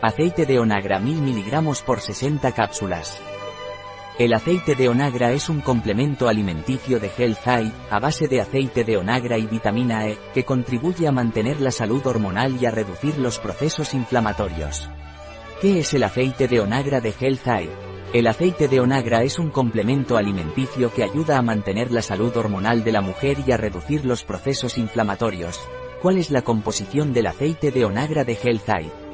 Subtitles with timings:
[0.00, 3.20] Aceite de onagra 1000 mg por 60 cápsulas.
[4.16, 8.84] El aceite de onagra es un complemento alimenticio de Health Eye, a base de aceite
[8.84, 13.18] de onagra y vitamina E, que contribuye a mantener la salud hormonal y a reducir
[13.18, 14.88] los procesos inflamatorios.
[15.60, 17.70] ¿Qué es el aceite de onagra de Health Eye?
[18.12, 22.84] El aceite de onagra es un complemento alimenticio que ayuda a mantener la salud hormonal
[22.84, 25.60] de la mujer y a reducir los procesos inflamatorios.
[26.00, 29.07] ¿Cuál es la composición del aceite de onagra de Healthite?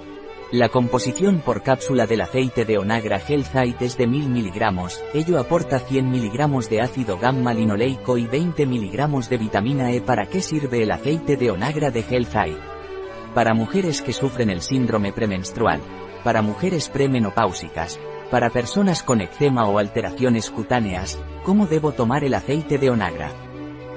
[0.53, 5.79] La composición por cápsula del aceite de onagra Healthite es de 1000 mg, ello aporta
[5.79, 10.01] 100 mg de ácido gamma linoleico y 20 mg de vitamina E.
[10.01, 12.61] ¿Para qué sirve el aceite de onagra de Healthite?
[13.35, 15.81] Para mujeres que sufren el síndrome premenstrual,
[16.23, 17.99] para mujeres premenopáusicas,
[18.31, 23.31] para personas con eczema o alteraciones cutáneas, ¿cómo debo tomar el aceite de onagra?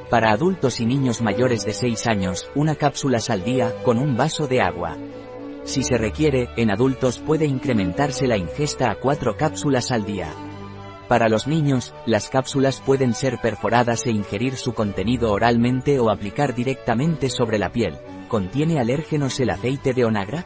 [0.10, 4.48] Para adultos y niños mayores de 6 años, una cápsula al día, con un vaso
[4.48, 4.98] de agua.
[5.67, 10.29] Si se requiere, en adultos puede incrementarse la ingesta a 4 cápsulas al día.
[11.09, 16.55] Para los niños, las cápsulas pueden ser perforadas e ingerir su contenido oralmente o aplicar
[16.55, 17.98] directamente sobre la piel.
[18.29, 20.46] ¿Contiene alérgenos el aceite de onagra?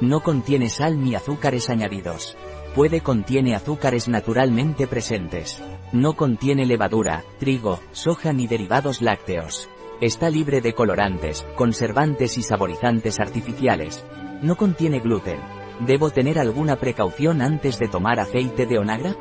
[0.00, 2.34] No contiene sal ni azúcares añadidos.
[2.74, 5.62] Puede contiene azúcares naturalmente presentes.
[5.92, 9.68] No contiene levadura, trigo, soja ni derivados lácteos.
[10.00, 14.02] Está libre de colorantes, conservantes y saborizantes artificiales.
[14.46, 15.40] No contiene gluten.
[15.80, 19.16] ¿Debo tener alguna precaución antes de tomar aceite de onagra?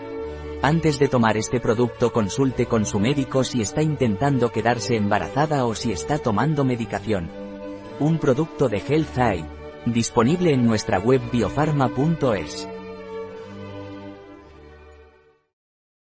[0.62, 5.73] Antes de tomar este producto consulte con su médico si está intentando quedarse embarazada o
[5.73, 7.32] si está tomando medicación.
[8.00, 9.45] Un producto de Health Eye.
[9.88, 12.67] Disponible en nuestra web biofarma.es.